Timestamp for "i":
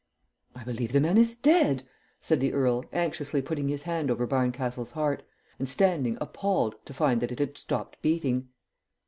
0.55-0.63